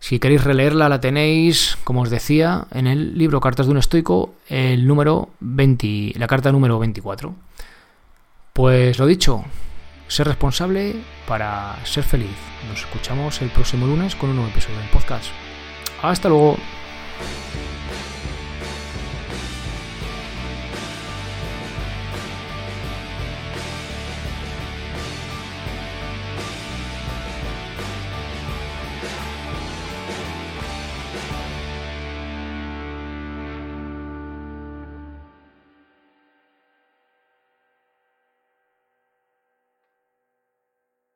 Si 0.00 0.18
queréis 0.18 0.42
releerla, 0.42 0.88
la 0.88 1.00
tenéis, 1.00 1.78
como 1.84 2.02
os 2.02 2.10
decía, 2.10 2.66
en 2.72 2.88
el 2.88 3.16
libro 3.16 3.40
Cartas 3.40 3.66
de 3.66 3.72
un 3.72 3.78
Estoico, 3.78 4.34
el 4.48 4.84
número 4.86 5.30
20, 5.38 6.14
la 6.16 6.26
carta 6.26 6.50
número 6.50 6.80
24. 6.80 7.32
Pues 8.52 8.98
lo 8.98 9.06
dicho, 9.06 9.44
ser 10.12 10.26
responsable 10.26 10.94
para 11.26 11.74
ser 11.86 12.04
feliz. 12.04 12.36
Nos 12.68 12.80
escuchamos 12.80 13.40
el 13.40 13.48
próximo 13.48 13.86
lunes 13.86 14.14
con 14.14 14.28
un 14.28 14.36
nuevo 14.36 14.50
episodio 14.50 14.78
del 14.78 14.90
podcast. 14.90 15.24
Hasta 16.02 16.28
luego. 16.28 16.58